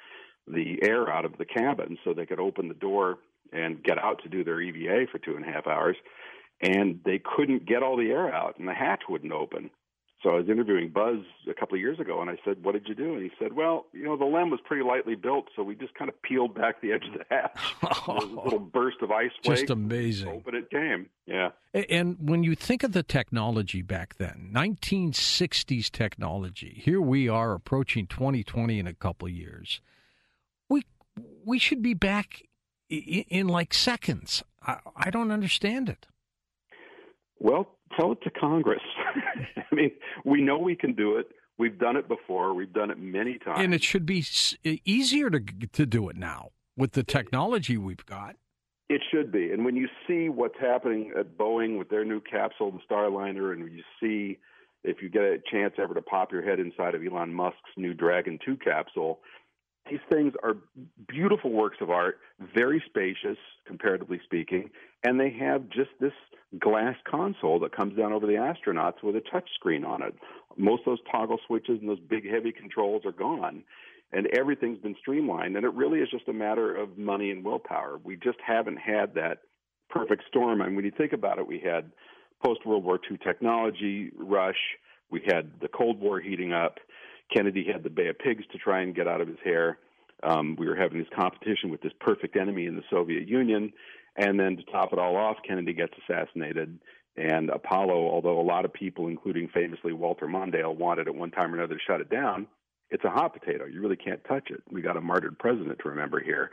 [0.47, 3.19] the air out of the cabin so they could open the door
[3.53, 5.97] and get out to do their EVA for two and a half hours.
[6.61, 9.71] And they couldn't get all the air out, and the hatch wouldn't open.
[10.23, 11.19] So I was interviewing Buzz
[11.51, 13.53] a couple of years ago, and I said, "What did you do?" And he said,
[13.53, 16.55] "Well, you know, the LEM was pretty lightly built, so we just kind of peeled
[16.55, 17.61] back the edge of the hatch.
[18.07, 20.29] There was a little burst of ice Just wake, amazing.
[20.29, 21.11] open it came.
[21.27, 21.51] Yeah,
[21.91, 28.07] And when you think of the technology back then, 1960s technology, here we are approaching
[28.07, 29.83] 2020 in a couple of years.
[30.71, 30.85] We
[31.45, 32.43] we should be back
[32.97, 34.43] in like seconds.
[34.67, 36.07] I, I don't understand it.
[37.39, 38.83] Well, tell it to Congress.
[39.57, 39.91] I mean,
[40.25, 41.27] we know we can do it.
[41.59, 42.55] We've done it before.
[42.55, 43.61] We've done it many times.
[43.61, 44.25] And it should be
[44.85, 45.41] easier to
[45.73, 48.37] to do it now with the technology we've got.
[48.89, 49.51] It should be.
[49.51, 53.73] And when you see what's happening at Boeing with their new capsule, the Starliner, and
[53.73, 54.39] you see
[54.83, 57.95] if you get a chance ever to pop your head inside of Elon Musk's new
[57.95, 59.21] Dragon 2 capsule,
[59.91, 60.57] these things are
[61.09, 62.19] beautiful works of art,
[62.55, 64.71] very spacious, comparatively speaking,
[65.03, 66.13] and they have just this
[66.59, 70.15] glass console that comes down over the astronauts with a touch screen on it.
[70.57, 73.65] Most of those toggle switches and those big heavy controls are gone
[74.15, 75.57] and everything's been streamlined.
[75.57, 77.99] And it really is just a matter of money and willpower.
[78.03, 79.39] We just haven't had that
[79.91, 80.61] perfect storm.
[80.61, 81.91] And when you think about it, we had
[82.45, 84.59] post World War II technology rush,
[85.11, 86.79] we had the Cold War heating up.
[87.35, 89.79] Kennedy had the Bay of Pigs to try and get out of his hair.
[90.23, 93.73] Um, we were having this competition with this perfect enemy in the Soviet Union.
[94.17, 96.79] And then to top it all off, Kennedy gets assassinated.
[97.17, 101.53] And Apollo, although a lot of people, including famously Walter Mondale, wanted at one time
[101.53, 102.47] or another to shut it down,
[102.91, 103.67] it's a hot potato.
[103.67, 104.63] You really can't touch it.
[104.71, 106.51] We got a martyred president to remember here.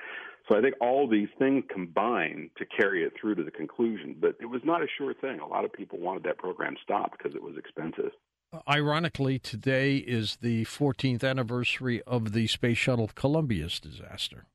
[0.50, 4.16] So I think all these things combine to carry it through to the conclusion.
[4.20, 5.40] But it was not a sure thing.
[5.40, 8.12] A lot of people wanted that program stopped because it was expensive.
[8.68, 14.46] Ironically, today is the 14th anniversary of the Space Shuttle Columbia's disaster,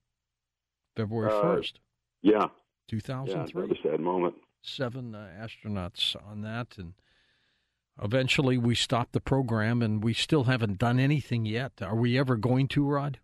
[0.94, 1.72] February uh, 1st.
[2.20, 2.48] Yeah.
[2.88, 3.66] 2003.
[3.66, 4.35] Yeah, a sad moment.
[4.61, 6.76] Seven uh, astronauts on that.
[6.76, 6.92] And
[8.02, 11.72] eventually we stopped the program, and we still haven't done anything yet.
[11.80, 13.18] Are we ever going to, Rod?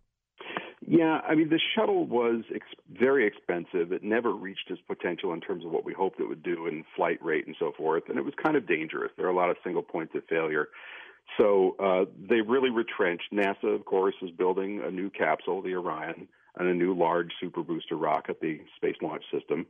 [0.87, 3.91] Yeah, I mean, the shuttle was ex- very expensive.
[3.93, 6.83] It never reached its potential in terms of what we hoped it would do in
[6.95, 8.03] flight rate and so forth.
[8.09, 9.11] And it was kind of dangerous.
[9.15, 10.67] There are a lot of single points of failure.
[11.39, 13.31] So uh, they really retrenched.
[13.33, 17.63] NASA, of course, is building a new capsule, the Orion, and a new large super
[17.63, 19.65] booster rocket, the Space Launch System.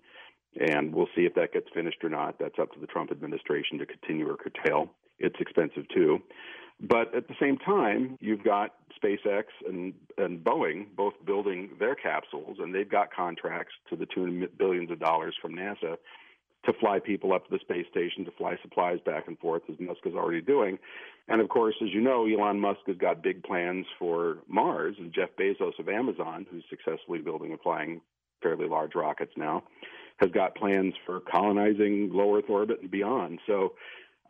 [0.59, 2.39] And we'll see if that gets finished or not.
[2.39, 4.89] That's up to the Trump administration to continue or curtail.
[5.19, 6.21] It's expensive too.
[6.83, 12.57] But at the same time, you've got SpaceX and, and Boeing both building their capsules,
[12.59, 15.97] and they've got contracts to the tune of billions of dollars from NASA
[16.65, 19.79] to fly people up to the space station, to fly supplies back and forth, as
[19.79, 20.77] Musk is already doing.
[21.27, 25.13] And of course, as you know, Elon Musk has got big plans for Mars, and
[25.13, 28.01] Jeff Bezos of Amazon, who's successfully building and flying
[28.41, 29.63] fairly large rockets now,
[30.17, 33.39] has got plans for colonizing low Earth orbit and beyond.
[33.47, 33.73] So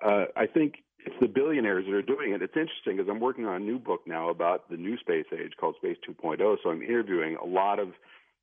[0.04, 2.42] uh, I think it's the billionaires that are doing it.
[2.42, 5.54] It's interesting because I'm working on a new book now about the new space age
[5.60, 6.58] called Space 2.0.
[6.64, 7.90] So I'm interviewing a lot of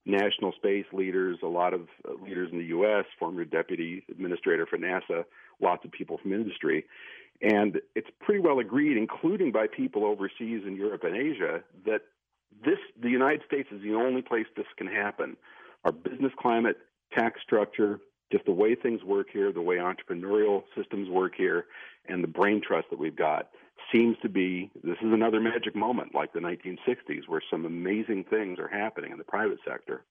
[0.05, 4.79] national space leaders, a lot of uh, leaders in the U.S., former deputy administrator for
[4.79, 5.25] NASA,
[5.61, 6.85] lots of people from industry.
[7.43, 12.03] And it's pretty well agreed, including by people overseas in Europe and Asia, that
[12.65, 15.37] this the United States is the only place this can happen.
[15.85, 16.77] Our business climate,
[17.17, 21.67] tax structure, just the way things work here, the way entrepreneurial systems work here,
[22.09, 23.51] and the brain trust that we've got
[23.93, 28.59] seems to be this is another magic moment like the 1960s where some amazing things
[28.59, 30.05] are happening in the private sector.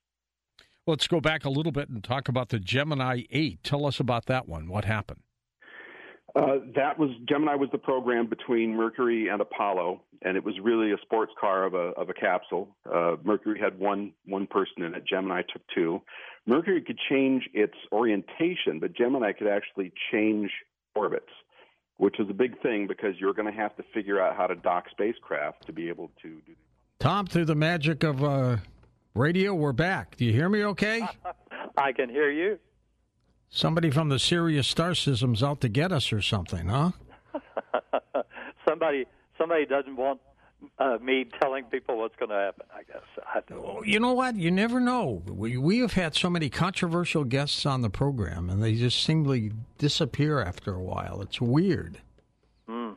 [0.88, 3.64] Let's go back a little bit and talk about the Gemini 8.
[3.64, 4.68] Tell us about that one.
[4.68, 5.22] What happened?
[6.36, 10.92] Uh, that was Gemini was the program between Mercury and Apollo, and it was really
[10.92, 12.76] a sports car of a of a capsule.
[12.92, 15.04] Uh, Mercury had one one person in it.
[15.08, 16.02] Gemini took two.
[16.46, 20.52] Mercury could change its orientation, but Gemini could actually change
[20.96, 21.32] orbits,
[22.00, 24.56] which is a big thing because you're going to have to figure out how to
[24.56, 26.54] dock spacecraft to be able to do.
[26.98, 28.58] Tom, through the magic of uh,
[29.14, 30.16] radio, we're back.
[30.16, 30.64] Do you hear me?
[30.64, 31.06] Okay.
[31.78, 32.58] I can hear you.
[33.50, 36.92] Somebody from the Sirius Star System's out to get us or something, huh?
[38.68, 39.06] somebody
[39.38, 40.22] somebody doesn't want
[40.78, 42.66] uh, me telling people what's going to happen.
[42.74, 43.04] I guess.
[43.26, 44.36] I oh, you know what?
[44.36, 45.24] You never know.
[45.28, 49.52] We we have had so many controversial guests on the program, and they just seemingly
[49.78, 51.22] disappear after a while.
[51.22, 52.02] It's weird.
[52.68, 52.96] Mm.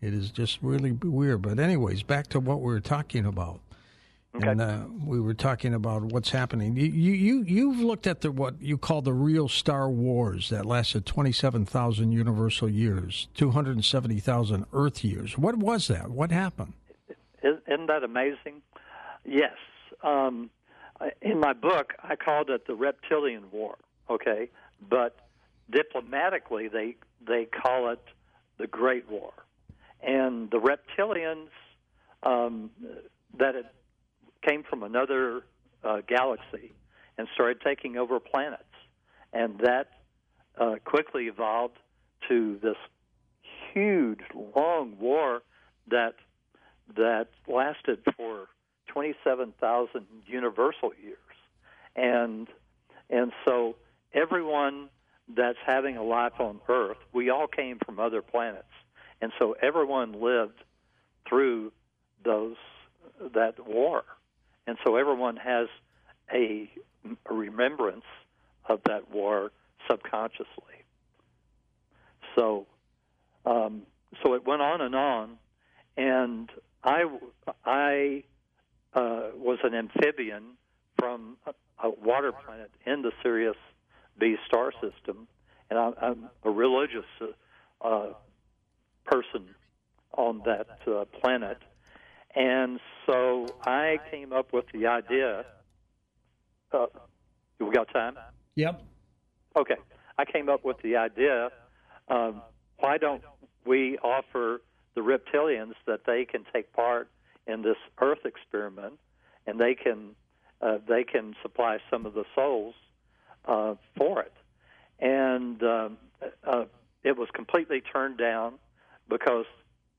[0.00, 1.42] It is just really weird.
[1.42, 3.60] But anyways, back to what we were talking about.
[4.36, 4.48] Okay.
[4.48, 6.76] And uh, we were talking about what's happening.
[6.76, 11.06] You you you've looked at the what you call the real Star Wars that lasted
[11.06, 15.38] twenty seven thousand universal years, two hundred and seventy thousand Earth years.
[15.38, 16.10] What was that?
[16.10, 16.72] What happened?
[17.42, 18.62] Isn't that amazing?
[19.24, 19.54] Yes.
[20.02, 20.50] Um,
[21.22, 23.76] in my book, I called it the Reptilian War.
[24.10, 24.50] Okay,
[24.88, 25.16] but
[25.70, 28.02] diplomatically, they they call it
[28.58, 29.32] the Great War,
[30.02, 31.50] and the reptilians
[32.24, 32.70] um,
[33.38, 33.66] that it
[34.46, 35.42] came from another
[35.82, 36.72] uh, galaxy
[37.18, 38.62] and started taking over planets.
[39.32, 39.88] And that
[40.58, 41.78] uh, quickly evolved
[42.28, 42.76] to this
[43.72, 44.20] huge,
[44.56, 45.42] long war
[45.88, 46.14] that
[46.96, 48.48] that lasted for
[48.88, 51.18] 27,000 universal years.
[51.96, 52.48] And
[53.10, 53.76] and so
[54.12, 54.88] everyone
[55.34, 58.64] that's having a life on Earth, we all came from other planets.
[59.20, 60.62] And so everyone lived
[61.28, 61.72] through
[62.24, 62.56] those
[63.34, 64.04] that war.
[64.66, 65.68] And so everyone has
[66.32, 66.70] a,
[67.28, 68.04] a remembrance
[68.68, 69.52] of that war
[69.90, 70.46] subconsciously.
[72.34, 72.66] So,
[73.44, 73.82] um,
[74.22, 75.36] so it went on and on,
[75.96, 76.50] and
[76.82, 77.04] I,
[77.64, 78.24] I
[78.94, 80.42] uh, was an amphibian
[80.98, 83.56] from a, a water planet in the Sirius
[84.18, 85.28] B star system,
[85.70, 87.04] and I, I'm a religious
[87.80, 88.06] uh,
[89.04, 89.46] person
[90.16, 91.58] on that uh, planet.
[92.34, 95.44] And so I came up with the idea.
[96.72, 96.86] Uh,
[97.60, 98.16] we got time?
[98.56, 98.82] Yep.
[99.56, 99.76] Okay.
[100.18, 101.50] I came up with the idea.
[102.08, 102.42] Um,
[102.78, 103.22] why don't
[103.64, 104.60] we offer
[104.94, 107.08] the reptilians that they can take part
[107.46, 108.98] in this Earth experiment,
[109.46, 110.14] and they can
[110.60, 112.74] uh, they can supply some of the souls
[113.44, 114.32] uh, for it.
[114.98, 115.98] and um,
[116.44, 116.64] uh,
[117.02, 118.54] it was completely turned down
[119.08, 119.46] because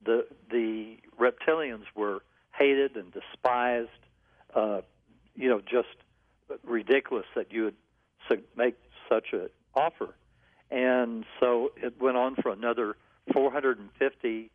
[0.06, 2.22] the the reptilians were
[2.58, 3.90] hated and despised.
[4.54, 4.82] Uh,
[5.36, 5.90] you know, just
[6.64, 7.76] ridiculous that you would
[8.56, 8.76] make
[9.10, 10.16] such an offer.
[10.72, 12.96] And so it went on for another
[13.34, 14.52] 450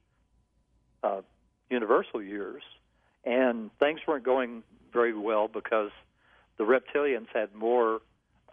[1.02, 1.20] uh,
[1.68, 2.62] universal years,
[3.24, 5.90] and things weren't going very well because
[6.58, 8.00] the reptilians had more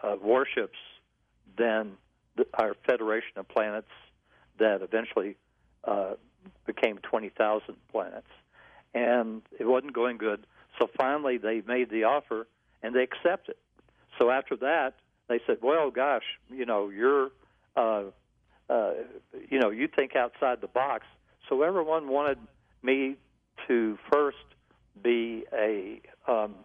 [0.03, 0.77] uh, warships
[1.57, 1.93] than
[2.35, 3.87] the, our Federation of Planets
[4.59, 5.35] that eventually
[5.83, 6.13] uh,
[6.65, 8.27] became 20,000 planets.
[8.93, 10.45] And it wasn't going good.
[10.79, 12.47] So finally, they made the offer
[12.81, 13.55] and they accepted.
[14.17, 14.95] So after that,
[15.27, 17.31] they said, "Well, gosh, you know, you're,
[17.75, 18.03] uh,
[18.69, 18.93] uh,
[19.49, 21.05] you know, you think outside the box."
[21.49, 22.39] So everyone wanted
[22.81, 23.17] me
[23.67, 24.37] to first
[25.01, 26.55] be a um,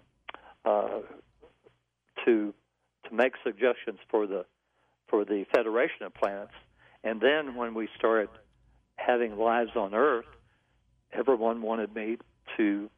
[0.65, 1.01] uh,
[2.25, 2.55] to
[3.05, 4.45] to make suggestions for the
[5.09, 6.55] for the Federation of Planets,
[7.05, 8.31] and then when we started
[9.05, 10.27] having lives on Earth,
[11.13, 12.19] everyone wanted me
[12.57, 12.91] to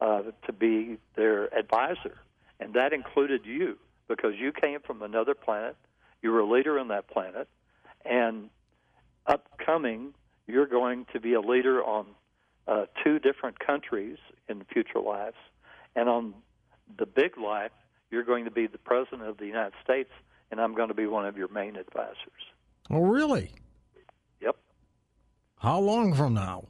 [0.00, 2.18] uh, to be their advisor,
[2.60, 3.78] and that included you
[4.08, 5.76] because you came from another planet.
[6.22, 7.48] You were a leader on that planet,
[8.04, 8.50] and
[9.26, 10.12] upcoming,
[10.46, 12.06] you're going to be a leader on
[12.68, 15.36] uh, two different countries in future lives,
[15.94, 16.34] and on
[16.98, 17.72] the big life,
[18.10, 20.10] you're going to be the president of the United States,
[20.50, 22.16] and I'm going to be one of your main advisors.
[22.90, 23.50] Oh, really?
[25.58, 26.68] How long from now?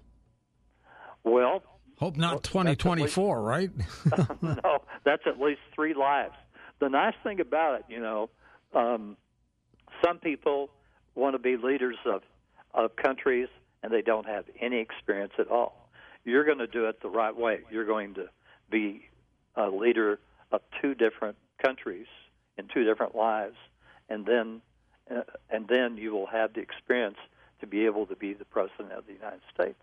[1.24, 1.62] Well,
[1.98, 3.70] hope not 2024, right?
[4.42, 6.34] no, that's at least three lives.
[6.78, 8.30] The nice thing about it, you know,
[8.74, 9.16] um,
[10.04, 10.70] some people
[11.14, 12.22] want to be leaders of
[12.74, 13.48] of countries
[13.82, 15.88] and they don't have any experience at all.
[16.24, 17.60] You're going to do it the right way.
[17.70, 18.26] You're going to
[18.70, 19.08] be
[19.54, 20.18] a leader
[20.52, 22.06] of two different countries
[22.58, 23.54] in two different lives,
[24.08, 24.60] and then
[25.10, 27.16] uh, and then you will have the experience
[27.60, 29.78] to be able to be the president of the United States.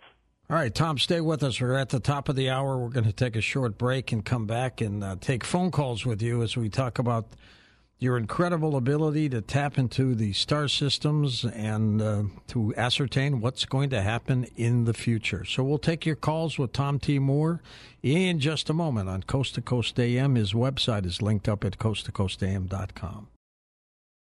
[0.50, 1.62] All right, Tom, stay with us.
[1.62, 2.78] We're at the top of the hour.
[2.78, 6.06] We're going to take a short break and come back and uh, take phone calls
[6.06, 7.28] with you as we talk about
[7.98, 13.90] your incredible ability to tap into the star systems and uh, to ascertain what's going
[13.90, 15.46] to happen in the future.
[15.46, 17.18] So we'll take your calls with Tom T.
[17.18, 17.62] Moore
[18.02, 20.36] in just a moment on Coast to Coast AM.
[20.36, 23.28] His website is linked up at coasttocoastam.com.